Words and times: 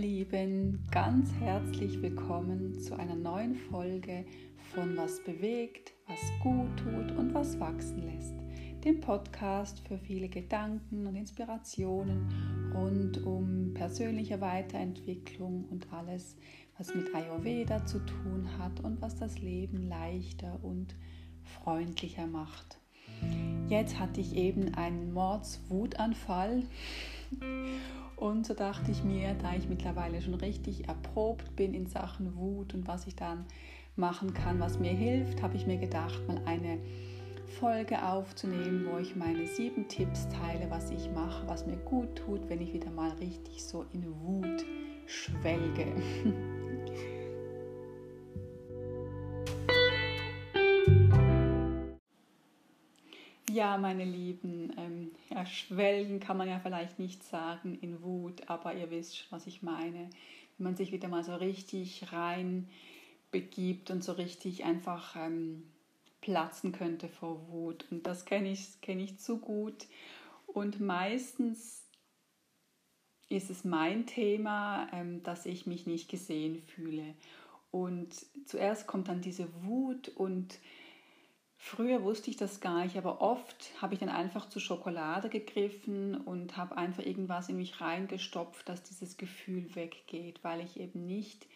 Lieben, 0.00 0.86
ganz 0.90 1.30
herzlich 1.40 2.00
willkommen 2.00 2.80
zu 2.80 2.98
einer 2.98 3.16
neuen 3.16 3.54
Folge 3.54 4.24
von 4.72 4.96
Was 4.96 5.22
bewegt, 5.22 5.92
was 6.06 6.18
gut 6.42 6.74
tut 6.78 7.14
und 7.18 7.34
was 7.34 7.60
wachsen 7.60 8.06
lässt. 8.06 8.32
Dem 8.82 9.02
Podcast 9.02 9.86
für 9.86 9.98
viele 9.98 10.30
Gedanken 10.30 11.06
und 11.06 11.16
Inspirationen 11.16 12.72
rund 12.74 13.22
um 13.26 13.74
persönliche 13.74 14.40
Weiterentwicklung 14.40 15.66
und 15.70 15.92
alles, 15.92 16.34
was 16.78 16.94
mit 16.94 17.14
Ayurveda 17.14 17.84
zu 17.84 17.98
tun 17.98 18.48
hat 18.58 18.80
und 18.80 19.02
was 19.02 19.16
das 19.16 19.38
Leben 19.38 19.86
leichter 19.86 20.60
und 20.62 20.94
freundlicher 21.62 22.26
macht. 22.26 22.78
Jetzt 23.68 23.98
hatte 23.98 24.22
ich 24.22 24.34
eben 24.34 24.74
einen 24.76 25.12
Mordswutanfall 25.12 26.62
und 28.16 28.46
so 28.46 28.54
dachte 28.54 28.90
ich 28.90 29.04
mir, 29.04 29.34
da 29.34 29.54
ich 29.54 29.68
mittlerweile 29.68 30.20
schon 30.20 30.34
richtig 30.34 30.88
erprobt 30.88 31.56
bin 31.56 31.74
in 31.74 31.86
Sachen 31.86 32.36
Wut 32.36 32.74
und 32.74 32.86
was 32.86 33.06
ich 33.06 33.16
dann 33.16 33.44
machen 33.96 34.34
kann, 34.34 34.60
was 34.60 34.78
mir 34.78 34.92
hilft, 34.92 35.42
habe 35.42 35.56
ich 35.56 35.66
mir 35.66 35.78
gedacht, 35.78 36.26
mal 36.26 36.40
eine 36.46 36.78
Folge 37.58 38.02
aufzunehmen, 38.06 38.86
wo 38.90 38.98
ich 38.98 39.16
meine 39.16 39.46
sieben 39.46 39.88
Tipps 39.88 40.28
teile, 40.28 40.70
was 40.70 40.90
ich 40.90 41.10
mache, 41.10 41.46
was 41.48 41.66
mir 41.66 41.76
gut 41.76 42.16
tut, 42.16 42.48
wenn 42.48 42.60
ich 42.60 42.72
wieder 42.72 42.90
mal 42.90 43.10
richtig 43.12 43.64
so 43.64 43.84
in 43.92 44.06
Wut 44.22 44.64
schwelge. 45.06 45.86
Ja, 53.60 53.76
meine 53.76 54.06
Lieben, 54.06 54.72
ähm, 54.78 55.10
ja, 55.28 55.44
schwelgen 55.44 56.18
kann 56.18 56.38
man 56.38 56.48
ja 56.48 56.58
vielleicht 56.60 56.98
nicht 56.98 57.22
sagen 57.22 57.76
in 57.82 58.02
Wut, 58.02 58.48
aber 58.48 58.72
ihr 58.72 58.90
wisst 58.90 59.30
was 59.30 59.46
ich 59.46 59.60
meine. 59.60 60.08
Wenn 60.56 60.64
man 60.64 60.76
sich 60.76 60.92
wieder 60.92 61.08
mal 61.08 61.22
so 61.22 61.34
richtig 61.34 62.10
rein 62.10 62.70
begibt 63.30 63.90
und 63.90 64.02
so 64.02 64.12
richtig 64.12 64.64
einfach 64.64 65.14
ähm, 65.14 65.64
platzen 66.22 66.72
könnte 66.72 67.10
vor 67.10 67.50
Wut. 67.50 67.84
Und 67.90 68.06
das 68.06 68.24
kenne 68.24 68.50
ich, 68.50 68.80
kenn 68.80 68.98
ich 68.98 69.18
zu 69.18 69.36
gut. 69.36 69.88
Und 70.46 70.80
meistens 70.80 71.84
ist 73.28 73.50
es 73.50 73.62
mein 73.62 74.06
Thema, 74.06 74.88
ähm, 74.94 75.22
dass 75.22 75.44
ich 75.44 75.66
mich 75.66 75.84
nicht 75.84 76.08
gesehen 76.08 76.62
fühle. 76.62 77.14
Und 77.70 78.08
zuerst 78.46 78.86
kommt 78.86 79.08
dann 79.08 79.20
diese 79.20 79.48
Wut 79.64 80.08
und 80.08 80.58
Früher 81.62 82.02
wusste 82.02 82.30
ich 82.30 82.38
das 82.38 82.60
gar 82.60 82.82
nicht, 82.82 82.96
aber 82.96 83.20
oft 83.20 83.70
habe 83.82 83.92
ich 83.92 84.00
dann 84.00 84.08
einfach 84.08 84.48
zu 84.48 84.58
Schokolade 84.58 85.28
gegriffen 85.28 86.16
und 86.16 86.56
habe 86.56 86.78
einfach 86.78 87.04
irgendwas 87.04 87.50
in 87.50 87.58
mich 87.58 87.82
reingestopft, 87.82 88.66
dass 88.66 88.82
dieses 88.82 89.18
Gefühl 89.18 89.74
weggeht, 89.74 90.42
weil 90.42 90.62
ich 90.62 90.80
eben 90.80 91.06
nicht 91.06 91.46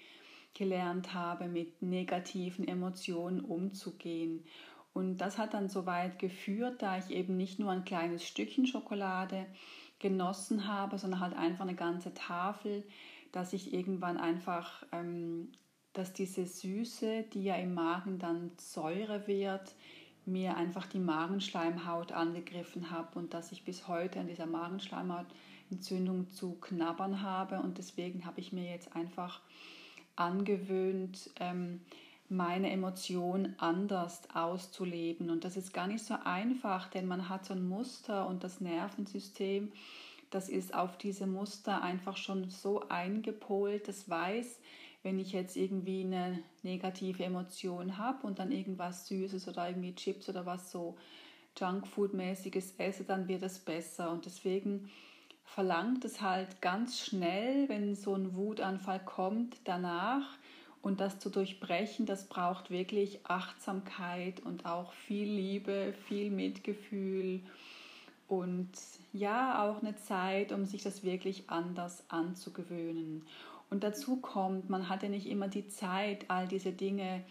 gelernt 0.53 1.15
habe, 1.15 1.49
mit 1.49 1.81
negativen 1.81 2.69
Emotionen 2.69 3.41
umzugehen. 3.41 4.45
Und 4.93 5.17
das 5.17 5.39
hat 5.39 5.55
dann 5.55 5.71
so 5.71 5.87
weit 5.87 6.19
geführt, 6.19 6.83
da 6.83 6.99
ich 6.99 7.09
eben 7.09 7.39
nicht 7.39 7.59
nur 7.59 7.71
ein 7.71 7.87
kleines 7.87 8.25
Stückchen 8.25 8.67
Schokolade 8.67 9.47
genossen 10.01 10.69
habe, 10.69 10.99
sondern 10.99 11.21
halt 11.21 11.35
einfach 11.35 11.65
eine 11.65 11.77
ganze 11.77 12.13
Tafel, 12.13 12.85
dass 13.33 13.55
ich 13.55 13.73
irgendwann 13.73 14.19
einfach, 14.19 14.85
ähm, 14.93 15.51
dass 15.95 16.13
diese 16.13 16.45
Süße, 16.45 17.25
die 17.33 17.45
ja 17.45 17.57
im 17.57 17.73
Magen 17.73 18.19
dann 18.19 18.51
Säure 18.59 19.27
wird, 19.27 19.75
mir 20.27 20.57
einfach 20.57 20.87
die 20.87 20.99
Magenschleimhaut 20.99 22.13
angegriffen 22.13 22.91
habe 22.91 23.19
und 23.19 23.33
dass 23.33 23.53
ich 23.53 23.65
bis 23.65 23.89
heute 23.89 24.21
an 24.21 24.27
dieser 24.27 24.47
Magenschleimhautentzündung 24.47 26.29
zu 26.31 26.55
knabbern 26.61 27.23
habe. 27.23 27.61
Und 27.61 27.79
deswegen 27.79 28.27
habe 28.27 28.41
ich 28.41 28.53
mir 28.53 28.71
jetzt 28.71 28.95
einfach 28.97 29.41
angewöhnt, 30.17 31.31
ähm, 31.41 31.81
meine 32.29 32.71
Emotionen 32.71 33.55
anders 33.59 34.23
auszuleben. 34.35 35.31
Und 35.31 35.45
das 35.45 35.57
ist 35.57 35.75
gar 35.75 35.87
nicht 35.87 36.05
so 36.05 36.15
einfach, 36.25 36.89
denn 36.89 37.07
man 37.07 37.29
hat 37.29 37.45
so 37.45 37.55
ein 37.55 37.69
Muster 37.69 38.27
und 38.27 38.43
das 38.43 38.61
Nervensystem, 38.61 39.73
das 40.31 40.49
ist 40.49 40.75
auf 40.75 40.99
diese 40.99 41.27
Muster 41.27 41.83
einfach 41.83 42.17
schon 42.17 42.49
so 42.51 42.89
eingepolt, 42.89 43.87
das 43.87 44.09
weiß, 44.09 44.59
wenn 45.05 45.19
ich 45.19 45.33
jetzt 45.33 45.57
irgendwie 45.57 46.03
eine 46.03 46.41
negative 46.63 47.23
Emotion 47.23 47.99
habe 47.99 48.27
und 48.27 48.39
dann 48.39 48.51
irgendwas 48.51 49.07
Süßes 49.07 49.47
oder 49.47 49.69
irgendwie 49.69 49.95
Chips 49.95 50.29
oder 50.29 50.47
was 50.47 50.71
so 50.71 50.97
Junkfood-mäßiges 51.57 52.75
esse, 52.79 53.05
dann 53.05 53.29
wird 53.29 53.43
es 53.43 53.59
besser. 53.59 54.11
Und 54.11 54.25
deswegen 54.25 54.91
verlangt 55.45 56.05
es 56.07 56.23
halt 56.23 56.63
ganz 56.63 56.99
schnell, 56.99 57.69
wenn 57.69 57.95
so 57.95 58.15
ein 58.15 58.35
Wutanfall 58.35 59.05
kommt, 59.05 59.59
danach 59.65 60.27
und 60.81 61.01
das 61.01 61.19
zu 61.19 61.29
durchbrechen, 61.29 62.07
das 62.07 62.27
braucht 62.27 62.71
wirklich 62.71 63.21
Achtsamkeit 63.25 64.41
und 64.41 64.65
auch 64.65 64.93
viel 64.95 65.29
Liebe, 65.29 65.95
viel 66.09 66.31
Mitgefühl 66.31 67.41
und 68.27 68.71
ja, 69.13 69.63
auch 69.63 69.83
eine 69.83 69.97
Zeit, 69.97 70.51
um 70.51 70.65
sich 70.65 70.83
das 70.83 71.05
wirklich 71.05 71.51
anders 71.51 72.05
anzugewöhnen. 72.09 73.23
Und 73.75 73.83
dazu 73.83 74.21
kommt, 74.21 74.71
man 74.71 74.89
hatte 74.89 75.09
nicht 75.09 75.27
immer 75.27 75.49
die 75.49 75.67
Zeit, 75.67 76.27
all 76.29 76.47
diese 76.47 76.71
Dinge, 76.71 77.25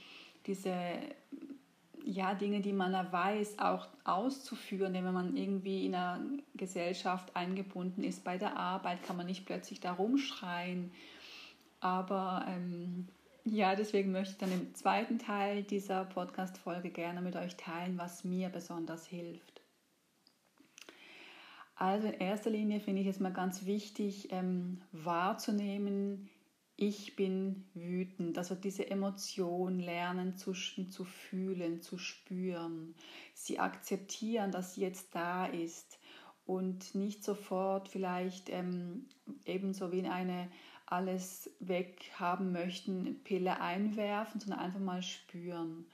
diese 0.46 0.76
ja, 2.04 2.34
Dinge, 2.34 2.60
die 2.60 2.74
man 2.74 2.92
weiß, 2.92 3.60
auch 3.60 3.88
auszuführen. 4.04 4.94
Denn 4.94 5.06
wenn 5.06 5.14
man 5.14 5.38
irgendwie 5.38 5.86
in 5.86 5.96
einer 5.96 6.20
Gesellschaft 6.54 7.34
eingebunden 7.34 8.04
ist, 8.04 8.26
bei 8.26 8.38
der 8.38 8.58
Arbeit, 8.58 9.04
kann 9.04 9.16
man 9.16 9.26
nicht 9.26 9.46
plötzlich 9.46 9.80
da 9.80 9.94
rumschreien. 9.94 10.92
Aber 11.80 12.44
ähm, 12.50 13.08
ja, 13.46 13.78
deswegen 13.78 14.12
möchte 14.12 14.34
ich 14.34 14.38
dann 14.40 14.52
im 14.52 14.76
zweiten 14.76 15.20
Teil 15.20 15.64
dieser 15.64 16.04
Podcast-Folge 16.04 16.90
gerne 16.90 17.22
mit 17.22 17.38
euch 17.38 17.56
teilen, 17.56 17.98
was 17.98 18.26
mir 18.26 18.50
besonders 18.50 19.08
hilft. 19.08 19.54
Also 21.76 22.08
in 22.08 22.14
erster 22.14 22.50
Linie 22.50 22.80
finde 22.80 23.02
ich 23.02 23.08
es 23.08 23.20
mal 23.20 23.34
ganz 23.34 23.66
wichtig 23.66 24.30
ähm, 24.32 24.82
wahrzunehmen, 24.92 26.30
ich 26.88 27.16
bin 27.16 27.66
wütend. 27.74 28.38
Also 28.38 28.56
diese 28.56 28.90
Emotion 28.90 29.80
lernen 29.80 30.36
zu, 30.36 30.54
zu 30.54 31.06
fühlen, 31.06 31.82
zu 31.82 31.98
spüren. 31.98 32.96
Sie 33.34 33.60
akzeptieren, 33.60 34.52
dass 34.52 34.76
sie 34.76 34.82
jetzt 34.82 35.16
da 35.16 35.46
ist 35.46 36.00
und 36.46 36.94
nicht 36.96 37.24
sofort 37.24 37.88
vielleicht 37.88 38.50
ähm, 38.50 39.08
ebenso 39.46 39.92
wie 39.92 40.00
in 40.00 40.08
eine 40.08 40.50
alles 40.86 41.50
weghaben 41.60 42.52
möchten 42.52 43.24
Pille 43.24 43.62
einwerfen, 43.62 44.42
sondern 44.42 44.60
einfach 44.60 44.82
mal 44.82 45.02
spüren. 45.02 45.86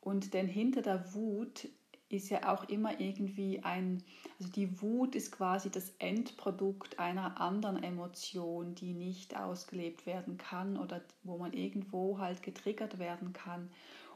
Und 0.00 0.34
denn 0.34 0.48
hinter 0.48 0.82
der 0.82 1.14
Wut 1.14 1.68
ist 2.12 2.28
ja 2.28 2.52
auch 2.52 2.64
immer 2.68 3.00
irgendwie 3.00 3.60
ein, 3.62 4.02
also 4.38 4.52
die 4.52 4.82
Wut 4.82 5.14
ist 5.14 5.32
quasi 5.32 5.70
das 5.70 5.90
Endprodukt 5.98 6.98
einer 6.98 7.40
anderen 7.40 7.82
Emotion, 7.82 8.74
die 8.74 8.92
nicht 8.92 9.36
ausgelebt 9.36 10.04
werden 10.04 10.36
kann 10.36 10.76
oder 10.76 11.00
wo 11.22 11.38
man 11.38 11.52
irgendwo 11.52 12.18
halt 12.18 12.42
getriggert 12.42 12.98
werden 12.98 13.32
kann. 13.32 13.70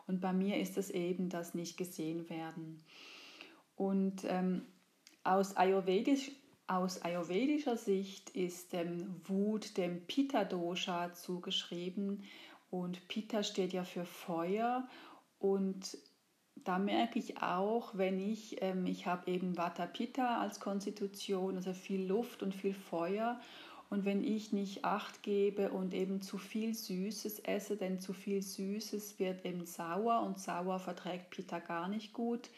Und 0.07 0.21
bei 0.21 0.33
mir 0.33 0.59
ist 0.59 0.77
es 0.77 0.91
eben 0.91 1.31
das 1.31 1.55
nicht 1.55 1.77
gesehen 1.77 2.29
werden. 2.29 2.85
Und 3.77 4.25
ähm, 4.25 4.63
aus, 5.25 5.57
Ayurvedisch, 5.57 6.31
aus 6.67 7.03
ayurvedischer 7.03 7.77
Sicht 7.77 8.31
ist 8.31 8.75
ähm, 8.75 9.21
Wut 9.25 9.77
dem 9.77 10.07
Pitta-Dosha 10.07 11.15
zugeschrieben. 11.15 12.25
Und 12.71 13.09
Pitta 13.09 13.43
steht 13.43 13.73
ja 13.73 13.85
für 13.85 14.05
Feuer. 14.05 14.87
Und 15.39 15.99
da 16.67 16.79
merke 16.79 17.21
ich 17.21 17.41
auch, 17.43 17.97
wenn 17.97 18.19
ich, 18.19 18.61
ähm, 18.61 18.87
ich 18.87 19.07
habe 19.07 19.31
eben 19.31 19.57
Vata 19.57 19.87
Pitta 19.87 20.41
als 20.41 20.59
Konstitution, 20.59 21.57
also 21.57 21.73
viel 21.73 22.05
Luft 22.05 22.43
und 22.43 22.55
viel 22.55 22.75
Feuer. 22.75 23.39
Und 23.89 24.05
wenn 24.05 24.25
ich 24.25 24.53
nicht 24.53 24.85
Acht 24.85 25.23
gebe 25.23 25.71
und 25.71 25.95
eben 25.95 26.21
zu 26.21 26.39
viel 26.39 26.75
Süßes 26.75 27.39
esse, 27.41 27.77
denn 27.77 28.01
zu 28.01 28.13
viel 28.13 28.43
Süßes 28.43 29.21
wird 29.21 29.47
eben 29.47 29.65
sauer 29.65 30.23
und 30.23 30.41
sauer 30.41 30.81
verträgt 30.81 31.31
Pitta 31.31 31.61
gar 31.61 31.87
nicht 31.87 32.13
gut, 32.13 32.51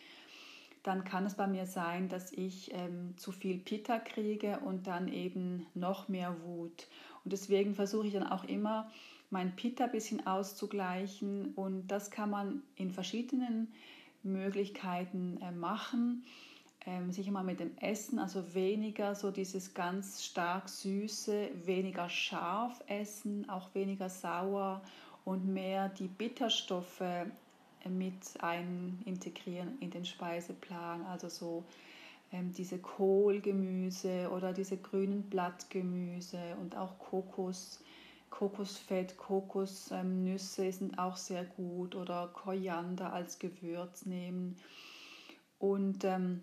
dann 0.84 1.04
kann 1.04 1.26
es 1.26 1.34
bei 1.34 1.46
mir 1.46 1.66
sein, 1.66 2.08
dass 2.08 2.32
ich 2.32 2.72
ähm, 2.72 3.12
zu 3.18 3.30
viel 3.30 3.58
Pitta 3.58 3.98
kriege 3.98 4.60
und 4.64 4.86
dann 4.86 5.08
eben 5.08 5.66
noch 5.74 6.08
mehr 6.08 6.34
Wut. 6.44 6.86
Und 7.24 7.34
deswegen 7.34 7.74
versuche 7.74 8.06
ich 8.06 8.14
dann 8.14 8.26
auch 8.26 8.44
immer, 8.44 8.90
mein 9.28 9.54
Pitta 9.54 9.84
ein 9.84 9.92
bisschen 9.92 10.26
auszugleichen. 10.26 11.52
Und 11.54 11.88
das 11.88 12.10
kann 12.10 12.30
man 12.30 12.62
in 12.76 12.90
verschiedenen 12.90 13.68
Möglichkeiten 14.22 15.38
äh, 15.42 15.52
machen. 15.52 16.24
Ähm, 16.86 17.12
sicher 17.12 17.32
mal 17.32 17.44
mit 17.44 17.60
dem 17.60 17.76
Essen, 17.78 18.18
also 18.18 18.54
weniger 18.54 19.14
so 19.14 19.30
dieses 19.30 19.74
ganz 19.74 20.24
stark 20.24 20.68
süße, 20.68 21.50
weniger 21.64 22.08
scharf 22.08 22.82
essen, 22.86 23.48
auch 23.50 23.74
weniger 23.74 24.08
sauer 24.08 24.82
und 25.24 25.46
mehr 25.46 25.88
die 25.88 26.08
Bitterstoffe 26.08 27.00
äh, 27.00 27.26
mit 27.88 28.14
ein 28.40 29.02
integrieren 29.04 29.76
in 29.80 29.90
den 29.90 30.04
Speiseplan. 30.04 31.04
Also 31.06 31.28
so 31.28 31.64
ähm, 32.32 32.52
diese 32.52 32.78
Kohlgemüse 32.78 34.30
oder 34.30 34.52
diese 34.52 34.76
grünen 34.76 35.22
Blattgemüse 35.22 36.56
und 36.60 36.76
auch 36.76 36.98
Kokos. 36.98 37.80
Kokosfett, 38.30 39.16
Kokosnüsse 39.16 40.70
sind 40.72 40.98
auch 40.98 41.16
sehr 41.16 41.44
gut 41.44 41.94
oder 41.94 42.28
Koriander 42.28 43.12
als 43.12 43.38
Gewürz 43.38 44.06
nehmen. 44.06 44.56
Und 45.58 46.04
ähm, 46.04 46.42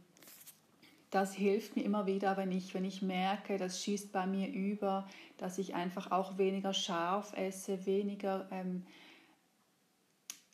das 1.12 1.34
hilft 1.34 1.76
mir 1.76 1.84
immer 1.84 2.06
wieder, 2.06 2.36
wenn 2.36 2.52
ich, 2.52 2.74
wenn 2.74 2.84
ich 2.84 3.02
merke, 3.02 3.58
das 3.58 3.82
schießt 3.82 4.12
bei 4.12 4.28
mir 4.28 4.50
über, 4.50 5.08
dass 5.38 5.58
ich 5.58 5.74
einfach 5.74 6.12
auch 6.12 6.38
weniger 6.38 6.74
scharf 6.74 7.32
esse, 7.38 7.86
weniger 7.86 8.48
ähm, 8.52 8.86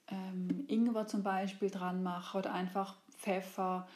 ähm, 0.10 0.66
Ingwer 0.68 1.08
zum 1.08 1.24
Beispiel 1.24 1.72
dran 1.72 2.04
mache 2.04 2.38
oder 2.38 2.54
einfach 2.54 2.96
Pfeffer 3.18 3.88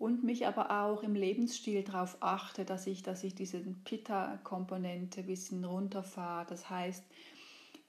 und 0.00 0.24
mich 0.24 0.46
aber 0.46 0.70
auch 0.70 1.02
im 1.02 1.14
Lebensstil 1.14 1.84
darauf 1.84 2.16
achte, 2.20 2.64
dass 2.64 2.86
ich, 2.86 3.02
dass 3.02 3.22
ich 3.22 3.34
diese 3.34 3.60
Pitta-Komponente 3.60 5.20
ein 5.20 5.26
bisschen 5.26 5.62
runterfahre. 5.62 6.46
Das 6.48 6.70
heißt, 6.70 7.04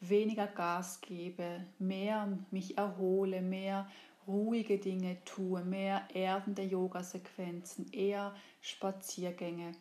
weniger 0.02 0.46
Gas 0.46 1.00
gebe, 1.00 1.66
mehr 1.80 2.38
mich 2.52 2.78
erhole, 2.78 3.42
mehr 3.42 3.88
ruhige 4.28 4.78
Dinge 4.78 5.24
tue, 5.24 5.64
mehr 5.64 6.06
erdende 6.14 6.64
Yoga-Sequenzen, 6.64 7.94
eher 7.94 8.36
Spaziergänge 8.60 9.72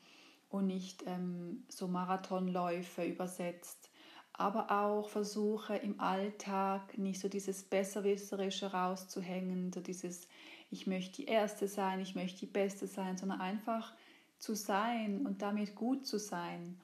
und 0.50 0.68
nicht 0.68 1.02
ähm, 1.08 1.64
so 1.68 1.88
Marathonläufe 1.88 3.02
übersetzt. 3.02 3.90
Aber 4.34 4.70
auch 4.70 5.08
versuche 5.08 5.74
im 5.74 5.98
Alltag 5.98 6.96
nicht 6.96 7.18
so 7.18 7.28
dieses 7.28 7.64
Besserwisserische 7.64 8.70
rauszuhängen, 8.70 9.72
so 9.72 9.80
dieses 9.80 10.28
Ich 10.70 10.86
möchte 10.86 11.22
die 11.22 11.26
Erste 11.26 11.66
sein, 11.66 12.00
ich 12.00 12.14
möchte 12.14 12.40
die 12.40 12.46
Beste 12.46 12.86
sein, 12.86 13.18
sondern 13.18 13.40
einfach 13.40 13.92
zu 14.38 14.54
sein 14.54 15.26
und 15.26 15.42
damit 15.42 15.74
gut 15.74 16.06
zu 16.06 16.18
sein 16.18 16.80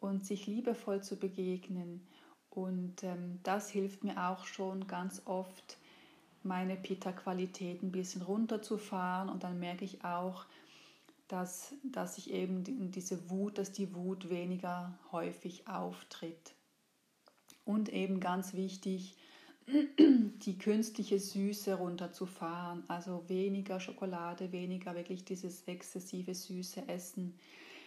und 0.00 0.24
sich 0.24 0.46
liebevoll 0.46 1.02
zu 1.02 1.16
begegnen. 1.16 2.06
Und 2.50 3.02
ähm, 3.02 3.40
das 3.42 3.70
hilft 3.70 4.04
mir 4.04 4.28
auch 4.28 4.46
schon 4.46 4.86
ganz 4.86 5.22
oft, 5.26 5.78
meine 6.42 6.76
Pitta-Qualität 6.76 7.82
ein 7.82 7.92
bisschen 7.92 8.22
runterzufahren 8.22 9.28
und 9.28 9.42
dann 9.42 9.58
merke 9.58 9.84
ich 9.84 10.04
auch, 10.04 10.46
dass, 11.28 11.74
dass 11.82 12.18
ich 12.18 12.30
eben 12.30 12.90
diese 12.92 13.30
Wut, 13.30 13.58
dass 13.58 13.72
die 13.72 13.94
Wut 13.94 14.30
weniger 14.30 14.96
häufig 15.10 15.66
auftritt. 15.66 16.54
Und 17.64 17.88
eben 17.88 18.20
ganz 18.20 18.54
wichtig, 18.54 19.16
die 19.68 20.58
künstliche 20.58 21.18
Süße 21.18 21.74
runterzufahren, 21.74 22.84
also 22.88 23.24
weniger 23.28 23.80
Schokolade, 23.80 24.52
weniger 24.52 24.94
wirklich 24.94 25.24
dieses 25.24 25.62
exzessive 25.64 26.34
süße 26.34 26.88
Essen. 26.88 27.34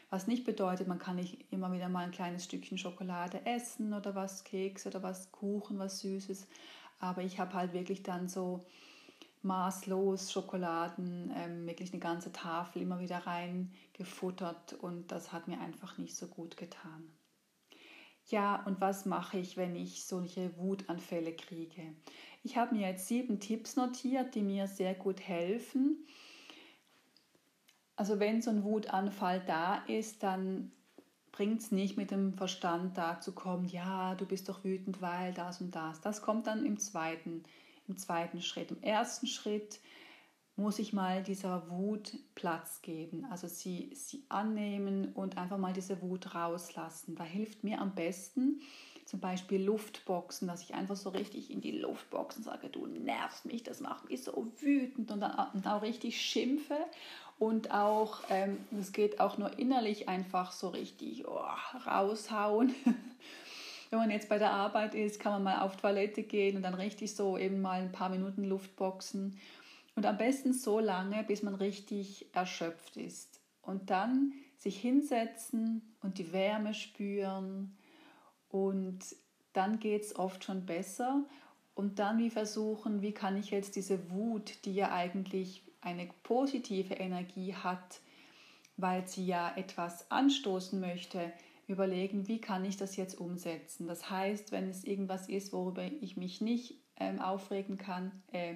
Was 0.10 0.28
nicht 0.28 0.44
bedeutet, 0.44 0.88
man 0.88 1.00
kann 1.00 1.16
nicht 1.16 1.46
immer 1.52 1.72
wieder 1.72 1.88
mal 1.88 2.06
ein 2.06 2.12
kleines 2.12 2.44
Stückchen 2.44 2.78
Schokolade 2.78 3.46
essen 3.46 3.94
oder 3.94 4.16
was 4.16 4.44
Keks 4.44 4.88
oder 4.88 5.04
was 5.04 5.32
Kuchen, 5.32 5.80
was 5.80 6.00
Süßes, 6.00 6.48
aber 7.00 7.22
ich 7.22 7.40
habe 7.40 7.54
halt 7.54 7.74
wirklich 7.74 8.04
dann 8.04 8.28
so 8.28 8.66
maßlos 9.42 10.32
Schokoladen, 10.32 11.32
ähm, 11.36 11.66
wirklich 11.66 11.94
eine 11.94 12.02
ganze 12.02 12.34
Tafel 12.34 12.82
immer 12.82 13.00
wieder 13.00 13.20
reingefuttert 13.20 14.74
und 14.74 15.12
das 15.12 15.32
hat 15.32 15.48
mir 15.48 15.62
einfach 15.62 15.98
nicht 15.98 16.16
so 16.16 16.28
gut 16.28 16.58
getan. 16.58 17.10
Ja, 18.30 18.64
und 18.66 18.80
was 18.80 19.06
mache 19.06 19.40
ich, 19.40 19.58
wenn 19.58 19.76
ich 19.76 20.06
solche 20.06 20.56
Wutanfälle 20.58 21.36
kriege? 21.36 21.82
Ich 22.44 22.58
habe 22.58 22.76
mir 22.76 22.88
jetzt 22.88 23.08
sieben 23.08 23.40
Tipps 23.40 23.76
notiert, 23.76 24.36
die 24.36 24.44
mir 24.44 24.68
sehr 24.68 24.94
gut 24.94 25.20
helfen. 25.20 26.06
Also 27.96 28.20
wenn 28.20 28.42
so 28.42 28.52
ein 28.52 28.64
Wutanfall 28.64 29.44
da 29.46 29.78
ist, 29.88 30.22
dann 30.22 30.72
bringt 31.32 31.62
es 31.62 31.72
nicht 31.72 31.98
mit 31.98 32.12
dem 32.12 32.34
Verstand 32.34 32.98
da 32.98 33.20
zu 33.20 33.32
kommen, 33.34 33.68
ja, 33.68 34.14
du 34.16 34.26
bist 34.26 34.48
doch 34.48 34.64
wütend, 34.64 35.02
weil 35.02 35.34
das 35.34 35.60
und 35.60 35.76
das. 35.76 36.00
Das 36.02 36.22
kommt 36.22 36.48
dann 36.48 36.66
im 36.66 36.78
zweiten, 36.78 37.44
im 37.88 37.98
zweiten 37.98 38.42
Schritt. 38.42 38.72
Im 38.72 38.82
ersten 38.84 39.26
Schritt 39.26 39.80
muss 40.60 40.78
ich 40.78 40.94
mal 40.94 41.24
dieser 41.24 41.70
Wut 41.70 42.18
Platz 42.36 42.82
geben, 42.82 43.26
also 43.32 43.48
sie, 43.48 43.90
sie 43.94 44.24
annehmen 44.28 45.14
und 45.14 45.38
einfach 45.38 45.58
mal 45.58 45.74
diese 45.74 46.02
Wut 46.02 46.36
rauslassen. 46.36 47.16
Da 47.16 47.24
hilft 47.24 47.64
mir 47.64 47.80
am 47.80 47.96
besten 47.96 48.62
zum 49.06 49.22
Beispiel 49.22 49.64
Luftboxen, 49.64 50.48
dass 50.48 50.62
ich 50.62 50.76
einfach 50.76 50.96
so 50.96 51.10
richtig 51.10 51.50
in 51.50 51.62
die 51.62 51.72
Luftboxen 51.72 52.44
sage, 52.44 52.70
du 52.70 52.86
nervst 52.86 53.46
mich, 53.46 53.64
das 53.64 53.80
macht 53.80 54.10
mich 54.10 54.24
so 54.24 54.52
wütend 54.60 55.10
und 55.10 55.22
dann, 55.22 55.66
auch 55.66 55.82
richtig 55.82 56.22
schimpfe 56.22 56.78
und 57.40 57.72
auch, 57.72 58.20
ähm, 58.30 58.58
es 58.80 58.92
geht 58.92 59.20
auch 59.20 59.38
nur 59.38 59.58
innerlich 59.58 60.10
einfach 60.10 60.52
so 60.52 60.70
richtig 60.70 61.26
oh, 61.28 61.42
raushauen. 61.88 62.76
Wenn 63.90 64.00
man 64.00 64.12
jetzt 64.12 64.30
bei 64.30 64.38
der 64.38 64.52
Arbeit 64.52 64.94
ist, 64.94 65.20
kann 65.20 65.32
man 65.32 65.44
mal 65.44 65.62
auf 65.62 65.78
Toilette 65.78 66.22
gehen 66.22 66.58
und 66.58 66.62
dann 66.62 66.76
richtig 66.76 67.16
so 67.16 67.38
eben 67.38 67.62
mal 67.62 67.82
ein 67.82 67.92
paar 67.92 68.10
Minuten 68.10 68.44
Luft 68.44 68.76
boxen. 68.76 69.40
Und 70.00 70.06
am 70.06 70.18
besten 70.18 70.54
so 70.54 70.80
lange, 70.80 71.26
bis 71.26 71.44
man 71.44 71.56
richtig 71.56 72.34
erschöpft 72.34 72.96
ist. 72.96 73.42
Und 73.62 73.90
dann 73.90 74.32
sich 74.58 74.80
hinsetzen 74.80 75.94
und 76.02 76.20
die 76.20 76.32
Wärme 76.32 76.74
spüren. 76.74 77.76
Und 78.48 79.00
dann 79.52 79.78
geht 79.82 80.04
es 80.04 80.16
oft 80.16 80.46
schon 80.46 80.66
besser. 80.66 81.26
Und 81.76 82.00
dann 82.00 82.18
wie 82.18 82.30
versuchen, 82.30 83.02
wie 83.02 83.12
kann 83.12 83.36
ich 83.36 83.52
jetzt 83.52 83.76
diese 83.76 84.10
Wut, 84.10 84.64
die 84.64 84.74
ja 84.74 84.94
eigentlich 84.94 85.64
eine 85.82 86.08
positive 86.24 86.94
Energie 86.94 87.54
hat, 87.54 88.00
weil 88.78 89.06
sie 89.06 89.26
ja 89.26 89.52
etwas 89.58 90.10
anstoßen 90.10 90.80
möchte, 90.80 91.34
überlegen, 91.68 92.30
wie 92.30 92.40
kann 92.40 92.64
ich 92.64 92.78
das 92.78 92.96
jetzt 92.96 93.20
umsetzen. 93.20 93.86
Das 93.86 94.10
heißt, 94.10 94.54
wenn 94.54 94.70
es 94.70 94.86
irgendwas 94.86 95.28
ist, 95.28 95.52
worüber 95.52 95.84
ich 95.84 96.16
mich 96.16 96.40
nicht 96.40 96.76
ähm, 96.96 97.20
aufregen 97.20 97.78
kann, 97.78 98.14
äh, 98.32 98.56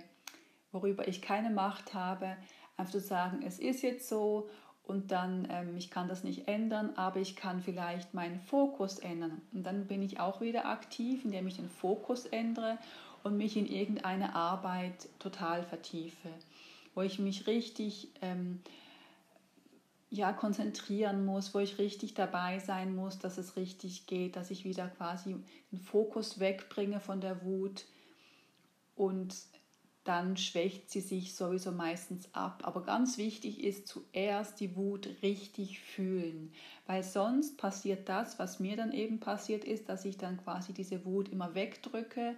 worüber 0.74 1.08
ich 1.08 1.22
keine 1.22 1.50
Macht 1.50 1.94
habe, 1.94 2.36
einfach 2.76 2.92
zu 2.92 3.00
sagen, 3.00 3.42
es 3.46 3.60
ist 3.60 3.82
jetzt 3.82 4.10
so 4.10 4.50
und 4.84 5.12
dann, 5.12 5.48
ähm, 5.50 5.78
ich 5.78 5.90
kann 5.90 6.10
das 6.10 6.26
nicht 6.26 6.50
ändern, 6.50 6.92
aber 6.98 7.22
ich 7.22 7.38
kann 7.38 7.62
vielleicht 7.62 8.14
meinen 8.14 8.42
Fokus 8.42 9.00
ändern. 9.00 9.42
Und 9.54 9.64
dann 9.64 9.88
bin 9.88 10.02
ich 10.02 10.20
auch 10.20 10.42
wieder 10.42 10.66
aktiv, 10.66 11.24
indem 11.24 11.48
ich 11.48 11.56
den 11.56 11.70
Fokus 11.70 12.26
ändere 12.26 12.78
und 13.24 13.38
mich 13.38 13.56
in 13.56 13.66
irgendeine 13.66 14.36
Arbeit 14.36 15.08
total 15.20 15.64
vertiefe 15.64 16.28
wo 16.96 17.02
ich 17.02 17.20
mich 17.20 17.48
richtig 17.48 18.10
ähm, 18.22 18.60
ja, 20.10 20.32
konzentrieren 20.32 21.26
muss, 21.26 21.54
wo 21.54 21.60
ich 21.60 21.80
richtig 21.80 22.14
dabei 22.14 22.60
sein 22.60 22.96
muss, 22.96 23.18
dass 23.20 23.38
es 23.38 23.56
richtig 23.56 24.06
geht, 24.06 24.36
dass 24.36 24.52
ich 24.52 24.64
wieder 24.64 24.88
quasi 24.88 25.36
den 25.72 25.80
Fokus 25.80 26.40
wegbringe 26.40 27.00
von 27.00 27.20
der 27.20 27.44
Wut 27.44 27.86
und 28.96 29.36
dann 30.04 30.36
schwächt 30.36 30.90
sie 30.90 31.00
sich 31.00 31.34
sowieso 31.34 31.72
meistens 31.72 32.28
ab. 32.34 32.64
Aber 32.66 32.84
ganz 32.84 33.18
wichtig 33.18 33.64
ist 33.64 33.88
zuerst 33.88 34.60
die 34.60 34.76
Wut 34.76 35.10
richtig 35.22 35.80
fühlen, 35.80 36.52
weil 36.88 37.04
sonst 37.04 37.58
passiert 37.58 38.10
das, 38.10 38.38
was 38.40 38.60
mir 38.60 38.76
dann 38.76 38.92
eben 38.92 39.20
passiert 39.20 39.64
ist, 39.64 39.88
dass 39.88 40.06
ich 40.06 40.18
dann 40.18 40.38
quasi 40.44 40.74
diese 40.74 41.06
Wut 41.06 41.30
immer 41.30 41.56
wegdrücke 41.56 42.36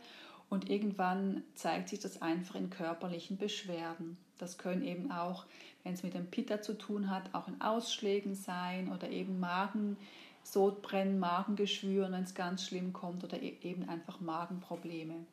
und 0.49 0.69
irgendwann 0.69 1.43
zeigt 1.55 1.89
sich 1.89 1.99
das 1.99 2.21
einfach 2.21 2.55
in 2.55 2.69
körperlichen 2.69 3.37
Beschwerden. 3.37 4.17
Das 4.37 4.57
können 4.57 4.83
eben 4.83 5.11
auch, 5.11 5.45
wenn 5.83 5.93
es 5.93 6.03
mit 6.03 6.13
dem 6.13 6.29
Pitta 6.29 6.61
zu 6.61 6.77
tun 6.77 7.09
hat, 7.09 7.33
auch 7.33 7.47
in 7.47 7.61
Ausschlägen 7.61 8.35
sein 8.35 8.91
oder 8.91 9.09
eben 9.09 9.39
Magen, 9.39 9.97
Sodbrennen, 10.43 11.17
Magengeschwüren, 11.17 12.13
wenn 12.13 12.23
es 12.23 12.35
ganz 12.35 12.67
schlimm 12.67 12.93
kommt 12.93 13.23
oder 13.23 13.41
e-, 13.41 13.57
eben 13.63 13.89
einfach 13.89 14.19
Magenprobleme. 14.19 15.25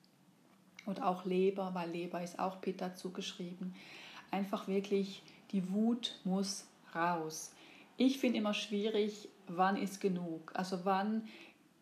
Und 0.84 1.02
auch 1.02 1.24
Leber, 1.24 1.70
weil 1.74 1.90
Leber 1.90 2.22
ist 2.22 2.38
auch 2.38 2.60
Pitta 2.60 2.94
zugeschrieben. 2.94 3.74
Einfach 4.30 4.66
wirklich, 4.68 5.22
die 5.52 5.70
Wut 5.70 6.18
muss 6.24 6.66
raus. 6.94 7.54
Ich 7.96 8.18
finde 8.18 8.38
immer 8.38 8.54
schwierig, 8.54 9.28
wann 9.46 9.76
ist 9.76 10.00
genug? 10.00 10.52
Also 10.54 10.84
wann, 10.84 11.28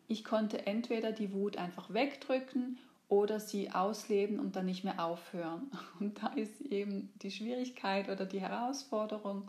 ich 0.08 0.24
konnte 0.24 0.66
entweder 0.66 1.12
die 1.12 1.32
Wut 1.32 1.56
einfach 1.56 1.92
wegdrücken 1.92 2.78
oder 3.08 3.40
sie 3.40 3.70
ausleben 3.70 4.38
und 4.38 4.56
dann 4.56 4.66
nicht 4.66 4.84
mehr 4.84 5.04
aufhören. 5.04 5.70
Und 6.00 6.22
da 6.22 6.28
ist 6.28 6.60
eben 6.60 7.12
die 7.22 7.30
Schwierigkeit 7.30 8.08
oder 8.08 8.24
die 8.24 8.40
Herausforderung, 8.40 9.48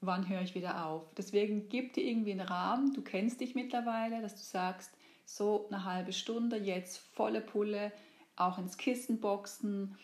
wann 0.00 0.28
höre 0.28 0.42
ich 0.42 0.54
wieder 0.54 0.86
auf. 0.86 1.04
Deswegen 1.16 1.68
gib 1.68 1.92
dir 1.92 2.04
irgendwie 2.04 2.32
einen 2.32 2.40
Rahmen, 2.40 2.92
du 2.92 3.02
kennst 3.02 3.40
dich 3.40 3.54
mittlerweile, 3.54 4.20
dass 4.20 4.34
du 4.34 4.42
sagst, 4.42 4.90
so 5.24 5.68
eine 5.70 5.84
halbe 5.84 6.12
Stunde, 6.12 6.56
jetzt 6.56 6.98
volle 6.98 7.40
Pulle, 7.40 7.92
auch 8.40 8.58
ins 8.58 8.76
Kissen 8.76 9.20
boxen 9.20 9.96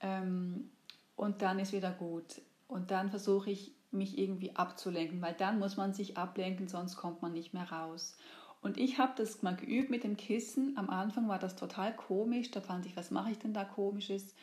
ähm, 0.00 0.70
und 1.16 1.42
dann 1.42 1.58
ist 1.58 1.72
wieder 1.72 1.92
gut. 1.92 2.40
Und 2.66 2.90
dann 2.90 3.10
versuche 3.10 3.50
ich 3.50 3.72
mich 3.90 4.18
irgendwie 4.18 4.54
abzulenken, 4.54 5.22
weil 5.22 5.34
dann 5.34 5.58
muss 5.58 5.76
man 5.76 5.94
sich 5.94 6.18
ablenken, 6.18 6.68
sonst 6.68 6.96
kommt 6.96 7.22
man 7.22 7.32
nicht 7.32 7.54
mehr 7.54 7.70
raus. 7.70 8.16
Und 8.60 8.76
ich 8.76 8.98
habe 8.98 9.12
das 9.16 9.42
mal 9.42 9.56
geübt 9.56 9.88
mit 9.88 10.04
dem 10.04 10.16
Kissen. 10.16 10.76
Am 10.76 10.90
Anfang 10.90 11.28
war 11.28 11.38
das 11.38 11.56
total 11.56 11.94
komisch. 11.94 12.50
Da 12.50 12.60
fand 12.60 12.86
ich, 12.86 12.96
was 12.96 13.10
mache 13.10 13.30
ich 13.30 13.38
denn 13.38 13.54
da 13.54 13.64
komisches? 13.64 14.34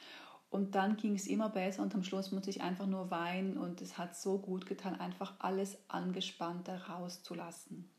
Und 0.49 0.75
dann 0.75 0.95
ging 0.95 1.15
es 1.15 1.27
immer 1.27 1.49
besser 1.49 1.83
und 1.83 1.93
am 1.95 2.03
Schluss 2.03 2.31
musste 2.31 2.49
ich 2.49 2.61
einfach 2.61 2.87
nur 2.87 3.11
weinen 3.11 3.57
und 3.57 3.81
es 3.81 3.97
hat 3.97 4.15
so 4.15 4.37
gut 4.37 4.65
getan, 4.65 4.97
einfach 4.97 5.33
alles 5.39 5.77
Angespannte 5.89 6.87
rauszulassen. 6.87 7.89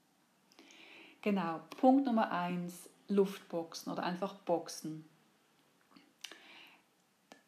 Genau, 1.20 1.60
Punkt 1.78 2.06
Nummer 2.06 2.30
eins, 2.30 2.88
Luftboxen 3.08 3.92
oder 3.92 4.02
einfach 4.02 4.34
Boxen. 4.34 5.04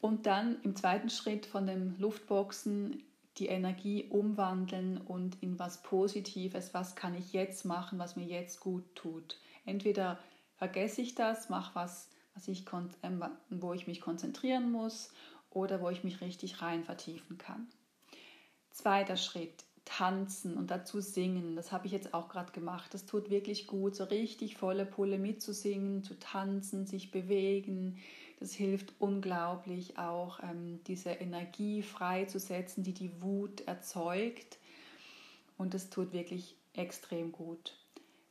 Und 0.00 0.26
dann 0.26 0.60
im 0.62 0.76
zweiten 0.76 1.10
Schritt 1.10 1.46
von 1.46 1.66
dem 1.66 1.98
Luftboxen 1.98 3.04
die 3.38 3.46
Energie 3.46 4.04
umwandeln 4.04 4.98
und 4.98 5.42
in 5.42 5.58
was 5.58 5.82
Positives, 5.82 6.74
was 6.74 6.96
kann 6.96 7.14
ich 7.14 7.32
jetzt 7.32 7.64
machen, 7.64 7.98
was 7.98 8.16
mir 8.16 8.26
jetzt 8.26 8.60
gut 8.60 8.84
tut. 8.94 9.38
Entweder 9.64 10.18
vergesse 10.56 11.02
ich 11.02 11.14
das, 11.14 11.48
mache 11.48 11.74
was, 11.74 12.10
was 12.34 12.48
ich, 12.48 12.64
ähm, 13.02 13.24
wo 13.50 13.72
ich 13.72 13.86
mich 13.86 14.00
konzentrieren 14.00 14.72
muss 14.72 15.12
oder 15.50 15.80
wo 15.80 15.88
ich 15.90 16.04
mich 16.04 16.20
richtig 16.20 16.62
rein 16.62 16.84
vertiefen 16.84 17.38
kann. 17.38 17.68
Zweiter 18.70 19.16
Schritt, 19.16 19.64
tanzen 19.88 20.56
und 20.56 20.70
dazu 20.70 21.00
singen. 21.00 21.56
Das 21.56 21.72
habe 21.72 21.86
ich 21.86 21.92
jetzt 21.92 22.12
auch 22.12 22.28
gerade 22.28 22.52
gemacht. 22.52 22.92
Das 22.92 23.06
tut 23.06 23.30
wirklich 23.30 23.66
gut, 23.66 23.96
so 23.96 24.04
richtig 24.04 24.56
volle 24.56 24.84
Pulle 24.84 25.18
mitzusingen, 25.18 26.04
zu 26.04 26.18
tanzen, 26.18 26.86
sich 26.86 27.10
bewegen, 27.10 27.98
das 28.38 28.52
hilft 28.52 28.92
unglaublich 29.00 29.98
auch, 29.98 30.40
ähm, 30.42 30.80
diese 30.86 31.10
Energie 31.10 31.82
freizusetzen, 31.82 32.84
die 32.84 32.92
die 32.92 33.10
Wut 33.20 33.62
erzeugt. 33.62 34.58
Und 35.56 35.74
das 35.74 35.90
tut 35.90 36.12
wirklich 36.12 36.54
extrem 36.74 37.32
gut. 37.32 37.74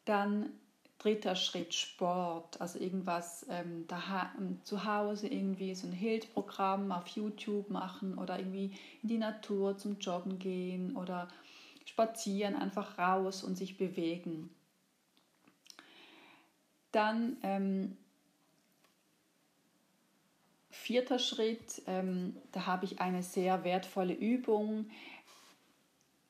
Dann 0.06 0.52
dritter 1.00 1.36
Schritt 1.36 1.74
Sport, 1.74 2.60
also 2.60 2.80
irgendwas 2.80 3.46
ähm, 3.50 3.86
daheim, 3.88 4.60
zu 4.64 4.84
Hause 4.84 5.28
irgendwie 5.28 5.76
so 5.76 5.88
ein 5.88 5.94
Hild-Programm 5.94 6.92
auf 6.92 7.08
YouTube 7.10 7.70
machen 7.70 8.18
oder 8.18 8.40
irgendwie 8.40 8.76
in 9.04 9.10
die 9.10 9.18
Natur 9.18 9.78
zum 9.78 10.00
Joggen 10.00 10.40
gehen 10.40 10.96
oder 10.96 11.28
spazieren, 11.86 12.56
einfach 12.56 12.98
raus 12.98 13.44
und 13.44 13.58
sich 13.58 13.78
bewegen. 13.78 14.50
Dann 16.92 17.38
ähm, 17.44 17.98
vierter 20.72 21.20
Schritt, 21.20 21.82
ähm, 21.86 22.36
da 22.52 22.66
habe 22.66 22.86
ich 22.86 23.02
eine 23.02 23.22
sehr 23.22 23.64
wertvolle 23.64 24.14
Übung, 24.14 24.90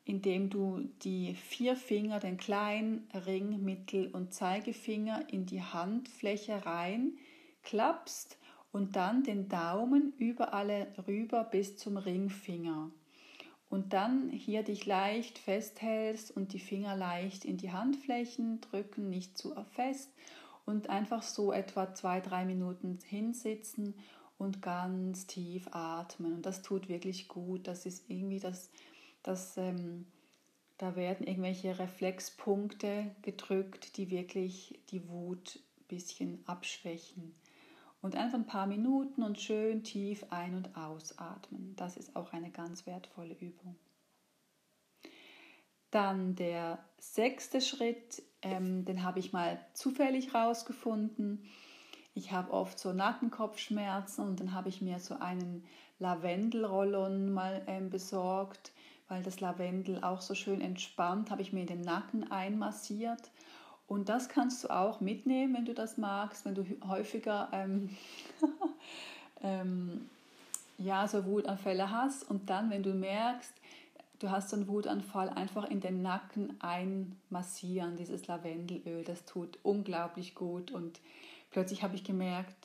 indem 0.07 0.49
du 0.49 0.89
die 1.03 1.35
vier 1.35 1.75
Finger, 1.75 2.19
den 2.19 2.37
kleinen, 2.37 3.09
Ring, 3.25 3.63
Mittel- 3.63 4.07
und 4.07 4.33
Zeigefinger 4.33 5.25
in 5.31 5.45
die 5.45 5.61
Handfläche 5.61 6.65
rein 6.65 7.17
klappst 7.63 8.37
und 8.71 8.95
dann 8.95 9.23
den 9.23 9.49
Daumen 9.49 10.13
über 10.17 10.53
alle 10.53 10.87
rüber 11.07 11.43
bis 11.43 11.77
zum 11.77 11.97
Ringfinger. 11.97 12.89
Und 13.69 13.91
dann 13.91 14.29
hier 14.29 14.63
dich 14.63 14.85
leicht 14.85 15.39
festhältst 15.39 16.31
und 16.31 16.53
die 16.53 16.59
Finger 16.59 16.95
leicht 16.95 17.43
in 17.43 17.57
die 17.57 17.73
Handflächen 17.73 18.61
drücken, 18.61 19.09
nicht 19.09 19.37
zu 19.37 19.53
fest 19.75 20.13
und 20.65 20.89
einfach 20.89 21.21
so 21.21 21.51
etwa 21.51 21.93
zwei, 21.93 22.21
drei 22.21 22.45
Minuten 22.45 22.99
hinsitzen 23.03 23.93
und 24.37 24.61
ganz 24.61 25.27
tief 25.27 25.67
atmen. 25.71 26.33
Und 26.33 26.45
das 26.45 26.61
tut 26.61 26.87
wirklich 26.87 27.27
gut. 27.27 27.67
Das 27.67 27.85
ist 27.85 28.09
irgendwie 28.09 28.39
das, 28.39 28.69
das 29.27 29.57
ähm, 29.57 30.05
da 30.77 30.95
werden 30.95 31.25
irgendwelche 31.25 31.79
Reflexpunkte 31.79 33.15
gedrückt, 33.23 33.97
die 33.97 34.11
wirklich 34.11 34.79
die 34.91 35.07
Wut 35.09 35.59
ein 35.79 35.87
bisschen 35.87 36.43
abschwächen. 36.45 37.35
Und 38.01 38.15
einfach 38.15 38.37
ein 38.37 38.45
paar 38.45 38.67
Minuten 38.67 39.23
und 39.23 39.39
schön 39.39 39.83
tief 39.83 40.23
ein- 40.29 40.53
und 40.53 40.77
ausatmen. 40.77 41.75
Das 41.75 41.97
ist 41.97 42.15
auch 42.15 42.31
eine 42.31 42.51
ganz 42.51 42.85
wertvolle 42.85 43.33
Übung. 43.33 43.75
Dann 45.89 46.35
der 46.35 46.77
sechste 46.99 47.59
Schritt, 47.59 48.21
ähm, 48.43 48.85
den 48.85 49.03
habe 49.03 49.17
ich 49.19 49.33
mal 49.33 49.59
zufällig 49.73 50.35
rausgefunden. 50.35 51.43
Ich 52.13 52.31
habe 52.31 52.51
oft 52.51 52.77
so 52.77 52.93
Nackenkopfschmerzen 52.93 54.23
und 54.23 54.39
dann 54.39 54.53
habe 54.53 54.69
ich 54.69 54.81
mir 54.81 54.99
so 54.99 55.15
einen 55.15 55.65
Lavendelrollon 55.97 57.33
mal 57.33 57.63
ähm, 57.65 57.89
besorgt, 57.89 58.71
weil 59.07 59.23
das 59.23 59.39
Lavendel 59.39 60.03
auch 60.03 60.21
so 60.21 60.35
schön 60.35 60.61
entspannt, 60.61 61.31
habe 61.31 61.41
ich 61.41 61.53
mir 61.53 61.61
in 61.61 61.67
den 61.67 61.81
Nacken 61.81 62.31
einmassiert. 62.31 63.31
Und 63.87 64.09
das 64.09 64.27
kannst 64.27 64.63
du 64.63 64.69
auch 64.69 64.99
mitnehmen, 64.99 65.53
wenn 65.53 65.65
du 65.65 65.73
das 65.73 65.97
magst, 65.97 66.45
wenn 66.45 66.55
du 66.55 66.65
häufiger 66.87 67.49
ähm, 67.53 67.89
ähm, 69.41 70.09
ja, 70.77 71.07
so 71.07 71.25
Wutanfälle 71.25 71.89
hast. 71.89 72.29
Und 72.29 72.49
dann, 72.49 72.69
wenn 72.69 72.83
du 72.83 72.93
merkst, 72.93 73.53
du 74.19 74.29
hast 74.29 74.49
so 74.49 74.55
einen 74.55 74.67
Wutanfall, 74.67 75.29
einfach 75.29 75.69
in 75.69 75.79
den 75.79 76.01
Nacken 76.01 76.61
einmassieren, 76.61 77.95
dieses 77.95 78.27
Lavendelöl. 78.27 79.03
Das 79.03 79.25
tut 79.25 79.57
unglaublich 79.63 80.35
gut 80.35 80.71
und 80.71 80.99
plötzlich 81.51 81.83
habe 81.83 81.95
ich 81.95 82.03
gemerkt, 82.03 82.55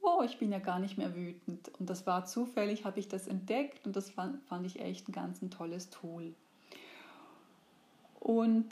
oh, 0.00 0.22
ich 0.24 0.38
bin 0.38 0.52
ja 0.52 0.58
gar 0.58 0.78
nicht 0.78 0.98
mehr 0.98 1.14
wütend. 1.14 1.70
Und 1.78 1.90
das 1.90 2.06
war 2.06 2.24
zufällig, 2.24 2.84
habe 2.84 2.98
ich 2.98 3.08
das 3.08 3.26
entdeckt 3.26 3.86
und 3.86 3.96
das 3.96 4.10
fand, 4.10 4.42
fand 4.44 4.66
ich 4.66 4.80
echt 4.80 5.08
ein 5.08 5.12
ganz 5.12 5.42
ein 5.42 5.50
tolles 5.50 5.90
Tool. 5.90 6.34
Und 8.20 8.68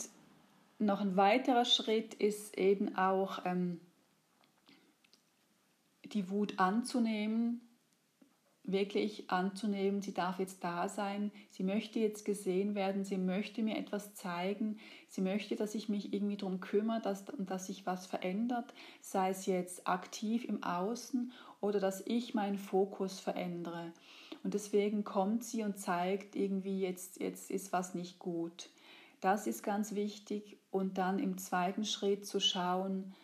noch 0.78 1.00
ein 1.00 1.16
weiterer 1.16 1.64
Schritt 1.64 2.14
ist 2.14 2.58
eben 2.58 2.96
auch 2.96 3.40
ähm, 3.44 3.80
die 6.04 6.30
Wut 6.30 6.58
anzunehmen, 6.58 7.60
wirklich 8.66 9.30
anzunehmen, 9.30 10.02
sie 10.02 10.12
darf 10.12 10.38
jetzt 10.38 10.62
da 10.64 10.88
sein, 10.88 11.30
sie 11.50 11.62
möchte 11.62 11.98
jetzt 11.98 12.24
gesehen 12.24 12.74
werden, 12.74 13.04
sie 13.04 13.16
möchte 13.16 13.62
mir 13.62 13.76
etwas 13.76 14.14
zeigen, 14.14 14.78
sie 15.08 15.20
möchte, 15.20 15.56
dass 15.56 15.74
ich 15.74 15.88
mich 15.88 16.12
irgendwie 16.12 16.36
darum 16.36 16.60
kümmere, 16.60 17.00
dass, 17.00 17.24
dass 17.38 17.66
sich 17.66 17.86
was 17.86 18.06
verändert, 18.06 18.74
sei 19.00 19.30
es 19.30 19.46
jetzt 19.46 19.86
aktiv 19.86 20.44
im 20.44 20.62
Außen 20.62 21.32
oder 21.60 21.80
dass 21.80 22.02
ich 22.06 22.34
meinen 22.34 22.58
Fokus 22.58 23.20
verändere. 23.20 23.92
Und 24.42 24.54
deswegen 24.54 25.04
kommt 25.04 25.44
sie 25.44 25.62
und 25.62 25.78
zeigt 25.78 26.36
irgendwie, 26.36 26.80
jetzt, 26.80 27.20
jetzt 27.20 27.50
ist 27.50 27.72
was 27.72 27.94
nicht 27.94 28.18
gut. 28.18 28.70
Das 29.20 29.46
ist 29.46 29.62
ganz 29.62 29.94
wichtig. 29.94 30.58
Und 30.70 30.98
dann 30.98 31.18
im 31.18 31.38
zweiten 31.38 31.84
Schritt 31.84 32.26
zu 32.26 32.38
schauen, 32.38 33.14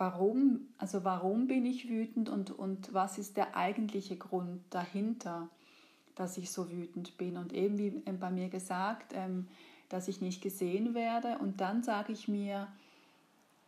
warum, 0.00 0.68
also 0.78 1.04
warum 1.04 1.46
bin 1.46 1.66
ich 1.66 1.90
wütend 1.90 2.30
und, 2.30 2.50
und 2.50 2.94
was 2.94 3.18
ist 3.18 3.36
der 3.36 3.54
eigentliche 3.54 4.16
Grund 4.16 4.62
dahinter, 4.70 5.50
dass 6.14 6.38
ich 6.38 6.50
so 6.50 6.70
wütend 6.70 7.18
bin. 7.18 7.36
Und 7.36 7.52
eben 7.52 7.76
wie 7.76 7.90
bei 7.90 8.30
mir 8.30 8.48
gesagt, 8.48 9.12
ähm, 9.14 9.46
dass 9.90 10.08
ich 10.08 10.22
nicht 10.22 10.42
gesehen 10.42 10.94
werde. 10.94 11.36
Und 11.38 11.60
dann 11.60 11.82
sage 11.82 12.14
ich 12.14 12.28
mir, 12.28 12.66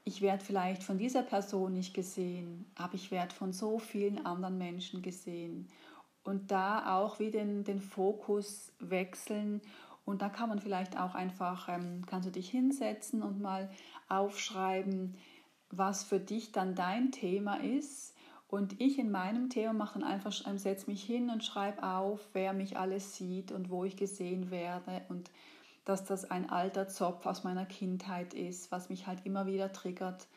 ich 0.04 0.22
werde 0.22 0.42
vielleicht 0.42 0.82
von 0.82 0.96
dieser 0.96 1.22
Person 1.22 1.74
nicht 1.74 1.92
gesehen, 1.92 2.64
aber 2.76 2.94
ich 2.94 3.10
werde 3.10 3.34
von 3.34 3.52
so 3.52 3.78
vielen 3.78 4.24
anderen 4.24 4.56
Menschen 4.56 5.02
gesehen. 5.02 5.68
Und 6.24 6.50
da 6.50 6.96
auch 6.96 7.18
wieder 7.18 7.40
den, 7.40 7.62
den 7.64 7.80
Fokus 7.82 8.72
wechseln. 8.78 9.60
Und 10.06 10.22
da 10.22 10.30
kann 10.30 10.48
man 10.48 10.60
vielleicht 10.60 10.98
auch 10.98 11.14
einfach, 11.14 11.68
ähm, 11.68 12.06
kannst 12.06 12.26
du 12.26 12.32
dich 12.32 12.48
hinsetzen 12.48 13.22
und 13.22 13.38
mal 13.38 13.70
aufschreiben, 14.08 15.14
was 15.73 16.05
für 16.05 16.21
dich 16.21 16.52
dann 16.52 16.75
dein 16.75 17.11
Thema 17.11 17.57
ist. 17.57 18.14
Und 18.49 18.81
ich 18.81 18.99
in 18.99 19.11
meinem 19.11 19.49
Thema 19.49 19.73
mache 19.73 19.99
dann 19.99 20.09
einfach, 20.09 20.47
ähm, 20.47 20.59
setze 20.59 20.91
mich 20.91 21.02
hin 21.02 21.31
und 21.31 21.43
schreibe 21.43 21.83
auf, 21.83 22.21
wer 22.35 22.52
mich 22.52 22.76
alles 22.76 23.17
sieht 23.17 23.50
und 23.50 23.71
wo 23.71 23.85
ich 23.85 23.97
gesehen 23.97 24.50
werde. 24.50 25.00
Und 25.09 25.31
dass 25.85 26.05
das 26.05 26.31
ein 26.31 26.50
alter 26.50 26.87
Zopf 26.87 27.26
aus 27.26 27.43
meiner 27.43 27.64
Kindheit 27.64 28.35
ist, 28.35 28.71
was 28.71 28.91
mich 28.91 29.07
halt 29.07 29.25
immer 29.25 29.47
wieder 29.47 29.73
triggert. 29.73 30.29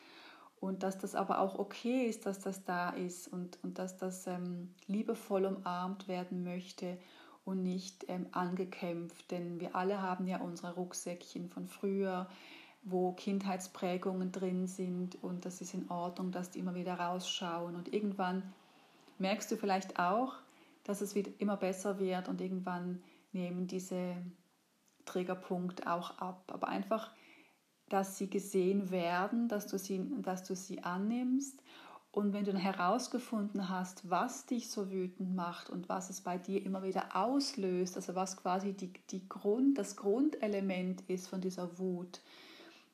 Und 0.58 0.82
dass 0.82 0.98
das 0.98 1.14
aber 1.14 1.40
auch 1.40 1.58
okay 1.58 2.06
ist, 2.06 2.24
dass 2.24 2.40
das 2.40 2.64
da 2.64 2.88
ist 2.90 3.28
und, 3.28 3.58
und 3.62 3.78
dass 3.78 3.98
das 3.98 4.26
ähm, 4.26 4.74
liebevoll 4.86 5.44
umarmt 5.44 6.08
werden 6.08 6.42
möchte 6.42 6.96
und 7.44 7.62
nicht 7.62 8.06
ähm, 8.08 8.26
angekämpft, 8.32 9.30
denn 9.30 9.60
wir 9.60 9.76
alle 9.76 10.02
haben 10.02 10.26
ja 10.26 10.40
unsere 10.40 10.74
Rucksäckchen 10.74 11.48
von 11.48 11.68
früher, 11.68 12.26
wo 12.88 13.12
Kindheitsprägungen 13.12 14.30
drin 14.30 14.68
sind 14.68 15.22
und 15.22 15.44
das 15.44 15.60
ist 15.60 15.74
in 15.74 15.90
Ordnung, 15.90 16.30
dass 16.30 16.52
die 16.52 16.60
immer 16.60 16.76
wieder 16.76 16.94
rausschauen. 16.94 17.74
Und 17.74 17.92
irgendwann 17.92 18.44
merkst 19.18 19.50
du 19.50 19.56
vielleicht 19.56 19.98
auch, 19.98 20.34
dass 20.84 21.00
es 21.00 21.14
immer 21.14 21.56
besser 21.56 21.98
wird 21.98 22.28
und 22.28 22.40
irgendwann 22.40 23.02
nehmen 23.32 23.66
diese 23.66 24.16
Triggerpunkte 25.04 25.90
auch 25.90 26.16
ab, 26.18 26.44
aber 26.52 26.68
einfach, 26.68 27.10
dass 27.88 28.18
sie 28.18 28.30
gesehen 28.30 28.90
werden, 28.92 29.48
dass 29.48 29.66
du 29.66 29.78
sie, 29.78 30.00
dass 30.22 30.44
du 30.44 30.54
sie 30.54 30.84
annimmst. 30.84 31.60
Und 32.12 32.32
wenn 32.32 32.44
du 32.44 32.52
dann 32.52 32.60
herausgefunden 32.60 33.68
hast, 33.68 34.08
was 34.08 34.46
dich 34.46 34.70
so 34.70 34.92
wütend 34.92 35.34
macht 35.34 35.70
und 35.70 35.88
was 35.88 36.08
es 36.08 36.20
bei 36.20 36.38
dir 36.38 36.64
immer 36.64 36.84
wieder 36.84 37.16
auslöst, 37.16 37.96
also 37.96 38.14
was 38.14 38.36
quasi 38.36 38.72
die, 38.74 38.92
die 39.10 39.28
Grund, 39.28 39.76
das 39.76 39.96
Grundelement 39.96 41.02
ist 41.08 41.26
von 41.26 41.40
dieser 41.40 41.78
Wut, 41.78 42.20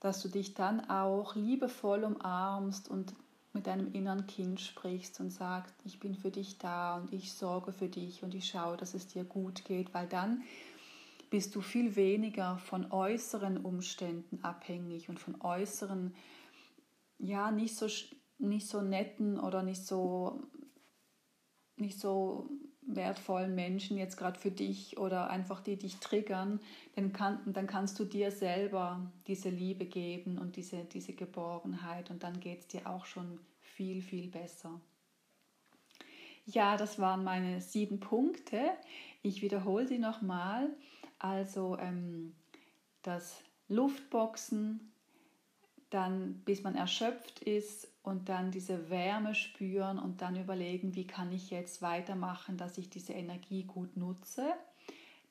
dass 0.03 0.21
du 0.21 0.29
dich 0.29 0.55
dann 0.55 0.91
auch 0.91 1.37
liebevoll 1.37 2.03
umarmst 2.03 2.91
und 2.91 3.15
mit 3.53 3.69
deinem 3.69 3.93
inneren 3.93 4.27
Kind 4.27 4.61
sprichst 4.61 5.21
und 5.21 5.31
sagst, 5.31 5.77
ich 5.85 6.01
bin 6.01 6.17
für 6.17 6.33
dich 6.33 6.59
da 6.59 6.97
und 6.97 7.13
ich 7.13 7.33
sorge 7.33 7.71
für 7.73 7.87
dich 7.87 8.25
und 8.25 8.35
ich 8.35 8.47
schaue, 8.47 8.77
dass 8.77 8.95
es 8.95 9.07
dir 9.07 9.23
gut 9.23 9.65
geht, 9.65 9.95
weil 9.95 10.09
dann 10.09 10.43
bist 11.31 11.55
du 11.55 11.61
viel 11.61 11.95
weniger 11.95 12.59
von 12.59 12.91
äußeren 12.91 13.59
Umständen 13.59 14.43
abhängig 14.43 15.09
und 15.09 15.21
von 15.21 15.41
äußeren, 15.41 16.17
ja, 17.21 17.53
nicht 17.53 17.77
so, 17.77 17.87
nicht 18.39 18.67
so 18.67 18.83
netten 18.83 19.39
oder 19.39 19.63
nicht 19.63 19.87
so, 19.87 20.43
nicht 21.77 22.01
so 22.01 22.51
wertvollen 22.87 23.55
Menschen 23.55 23.97
jetzt 23.97 24.17
gerade 24.17 24.39
für 24.39 24.51
dich 24.51 24.99
oder 24.99 25.31
einfach 25.31 25.61
die 25.61 25.77
dich 25.77 25.99
triggern, 25.99 26.61
dann, 26.95 27.13
kann, 27.13 27.41
dann 27.47 27.67
kannst 27.67 27.99
du 27.99 28.05
dir 28.05 28.31
selber 28.31 29.11
diese 29.27 29.51
Liebe 29.51 29.85
geben 29.85 30.39
und 30.39 30.57
diese, 30.57 30.85
diese 30.85 31.13
Geborgenheit 31.13 32.11
und 32.11 32.23
dann 32.23 32.41
geht 32.41 32.61
es 32.61 32.67
dir 32.69 32.87
auch 32.87 33.07
schon 33.07 33.39
viel, 33.61 34.03
viel 34.03 34.29
besser. 34.29 34.81
Ja, 36.45 36.77
das 36.77 36.99
waren 36.99 37.23
meine 37.23 37.61
sieben 37.61 38.01
Punkte. 38.01 38.61
Ich 39.23 39.43
wiederhole 39.43 39.87
sie 39.87 39.99
nochmal. 39.99 40.71
Also 41.19 41.79
ähm, 41.79 42.35
das 43.03 43.43
Luftboxen, 43.69 44.92
dann 45.93 46.41
bis 46.45 46.63
man 46.63 46.75
erschöpft 46.75 47.41
ist 47.41 47.89
und 48.03 48.29
dann 48.29 48.51
diese 48.51 48.89
Wärme 48.91 49.35
spüren 49.35 49.99
und 49.99 50.23
dann 50.23 50.37
überlegen, 50.37 50.95
wie 50.95 51.07
kann 51.07 51.31
ich 51.33 51.51
jetzt 51.51 51.83
weitermachen, 51.83 52.57
dass 52.57 52.79
ich 52.79 52.89
diese 52.89 53.13
Energie 53.13 53.65
gut 53.65 53.97
nutze. 53.97 54.55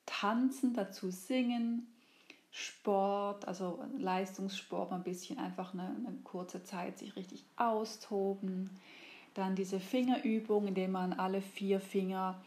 Tanzen, 0.06 0.74
dazu 0.74 1.10
singen, 1.10 1.88
Sport, 2.52 3.48
also 3.48 3.84
Leistungssport, 3.98 4.92
ein 4.92 5.04
bisschen 5.04 5.40
einfach 5.40 5.74
eine, 5.74 5.84
eine 5.84 6.18
kurze 6.24 6.64
Zeit 6.64 7.00
sich 7.00 7.16
richtig 7.16 7.46
austoben. 7.56 8.70
Dann 9.34 9.56
diese 9.56 9.80
Fingerübung, 9.80 10.68
indem 10.68 10.92
man 10.92 11.14
alle 11.14 11.42
vier 11.42 11.80
Finger 11.80 12.42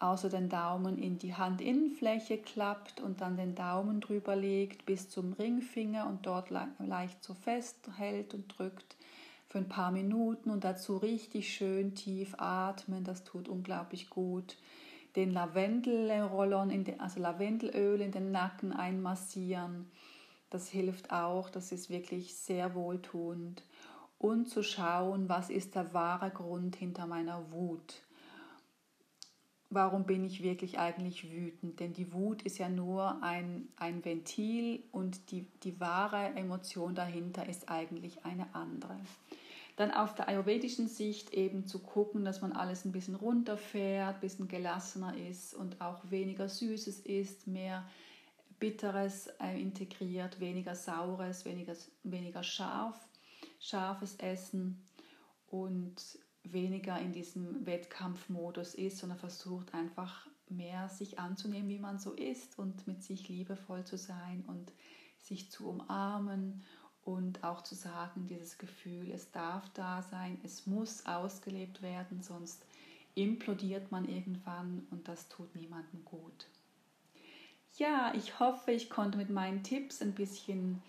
außer 0.00 0.28
den 0.28 0.48
Daumen 0.48 0.98
in 0.98 1.18
die 1.18 1.34
Handinnenfläche 1.34 2.38
klappt 2.38 3.00
und 3.00 3.20
dann 3.20 3.36
den 3.36 3.54
Daumen 3.54 4.00
drüber 4.00 4.36
legt 4.36 4.84
bis 4.84 5.08
zum 5.08 5.32
Ringfinger 5.32 6.06
und 6.06 6.26
dort 6.26 6.50
leicht 6.50 7.24
so 7.24 7.34
festhält 7.34 8.34
und 8.34 8.58
drückt 8.58 8.96
für 9.48 9.58
ein 9.58 9.68
paar 9.68 9.92
Minuten 9.92 10.50
und 10.50 10.64
dazu 10.64 10.96
richtig 10.96 11.54
schön 11.54 11.94
tief 11.94 12.34
atmen, 12.38 13.04
das 13.04 13.24
tut 13.24 13.48
unglaublich 13.48 14.10
gut. 14.10 14.56
Den 15.14 15.30
Lavendelrollon, 15.30 16.84
also 16.98 17.20
Lavendelöl 17.20 18.02
in 18.02 18.12
den 18.12 18.32
Nacken 18.32 18.72
einmassieren, 18.72 19.90
das 20.50 20.68
hilft 20.68 21.10
auch, 21.10 21.48
das 21.48 21.72
ist 21.72 21.88
wirklich 21.88 22.34
sehr 22.34 22.74
wohltuend. 22.74 23.64
Und 24.18 24.48
zu 24.48 24.62
schauen, 24.62 25.28
was 25.28 25.48
ist 25.48 25.74
der 25.74 25.94
wahre 25.94 26.30
Grund 26.30 26.76
hinter 26.76 27.06
meiner 27.06 27.52
Wut 27.52 28.05
warum 29.76 30.04
bin 30.04 30.24
ich 30.24 30.42
wirklich 30.42 30.78
eigentlich 30.78 31.30
wütend? 31.30 31.78
Denn 31.78 31.92
die 31.92 32.12
Wut 32.12 32.42
ist 32.42 32.58
ja 32.58 32.68
nur 32.68 33.22
ein, 33.22 33.68
ein 33.76 34.04
Ventil 34.04 34.82
und 34.90 35.30
die, 35.30 35.46
die 35.62 35.78
wahre 35.78 36.34
Emotion 36.34 36.94
dahinter 36.94 37.46
ist 37.46 37.68
eigentlich 37.68 38.24
eine 38.24 38.52
andere. 38.54 38.96
Dann 39.76 39.90
auf 39.90 40.14
der 40.14 40.28
ayurvedischen 40.28 40.88
Sicht 40.88 41.34
eben 41.34 41.66
zu 41.66 41.80
gucken, 41.80 42.24
dass 42.24 42.40
man 42.40 42.52
alles 42.52 42.86
ein 42.86 42.92
bisschen 42.92 43.14
runterfährt, 43.14 44.14
ein 44.14 44.20
bisschen 44.20 44.48
gelassener 44.48 45.14
ist 45.14 45.52
und 45.52 45.82
auch 45.82 46.10
weniger 46.10 46.48
Süßes 46.48 47.00
isst, 47.00 47.46
mehr 47.46 47.84
Bitteres 48.58 49.26
äh, 49.38 49.60
integriert, 49.60 50.40
weniger 50.40 50.74
Saures, 50.74 51.44
weniger, 51.44 51.74
weniger 52.02 52.42
scharf, 52.42 52.96
scharfes 53.60 54.16
Essen 54.16 54.82
und 55.50 56.18
weniger 56.52 56.98
in 56.98 57.12
diesem 57.12 57.66
Wettkampfmodus 57.66 58.74
ist, 58.74 58.98
sondern 58.98 59.18
versucht 59.18 59.74
einfach 59.74 60.26
mehr 60.48 60.88
sich 60.88 61.18
anzunehmen, 61.18 61.68
wie 61.68 61.78
man 61.78 61.98
so 61.98 62.12
ist 62.12 62.58
und 62.58 62.86
mit 62.86 63.02
sich 63.02 63.28
liebevoll 63.28 63.84
zu 63.84 63.98
sein 63.98 64.44
und 64.46 64.72
sich 65.18 65.50
zu 65.50 65.68
umarmen 65.68 66.62
und 67.04 67.42
auch 67.44 67.62
zu 67.62 67.74
sagen, 67.74 68.26
dieses 68.26 68.58
Gefühl, 68.58 69.10
es 69.10 69.30
darf 69.30 69.68
da 69.74 70.02
sein, 70.02 70.38
es 70.44 70.66
muss 70.66 71.06
ausgelebt 71.06 71.82
werden, 71.82 72.22
sonst 72.22 72.64
implodiert 73.14 73.90
man 73.90 74.08
irgendwann 74.08 74.86
und 74.90 75.08
das 75.08 75.28
tut 75.28 75.54
niemandem 75.54 76.04
gut. 76.04 76.46
Ja, 77.76 78.12
ich 78.14 78.40
hoffe, 78.40 78.72
ich 78.72 78.88
konnte 78.88 79.18
mit 79.18 79.30
meinen 79.30 79.62
Tipps 79.62 80.00
ein 80.00 80.14
bisschen 80.14 80.82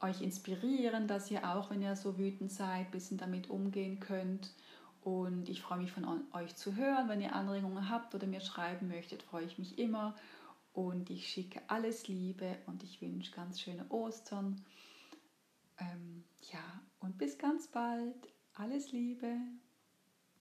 euch 0.00 0.20
inspirieren, 0.20 1.06
dass 1.06 1.30
ihr 1.30 1.48
auch, 1.48 1.70
wenn 1.70 1.82
ihr 1.82 1.96
so 1.96 2.18
wütend 2.18 2.52
seid, 2.52 2.86
ein 2.86 2.90
bisschen 2.90 3.18
damit 3.18 3.50
umgehen 3.50 4.00
könnt 4.00 4.50
und 5.04 5.50
ich 5.50 5.60
freue 5.60 5.78
mich 5.78 5.92
von 5.92 6.06
euch 6.32 6.56
zu 6.56 6.76
hören. 6.76 7.08
Wenn 7.08 7.20
ihr 7.20 7.34
Anregungen 7.34 7.90
habt 7.90 8.14
oder 8.14 8.26
mir 8.26 8.40
schreiben 8.40 8.88
möchtet, 8.88 9.22
freue 9.22 9.44
ich 9.44 9.58
mich 9.58 9.78
immer. 9.78 10.16
Und 10.72 11.10
ich 11.10 11.28
schicke 11.28 11.60
alles 11.68 12.08
Liebe 12.08 12.56
und 12.66 12.82
ich 12.82 13.00
wünsche 13.02 13.32
ganz 13.32 13.60
schöne 13.60 13.86
Ostern. 13.90 14.64
Ähm, 15.78 16.24
ja, 16.52 16.80
und 17.00 17.18
bis 17.18 17.38
ganz 17.38 17.68
bald. 17.68 18.32
Alles 18.54 18.92
Liebe. 18.92 19.36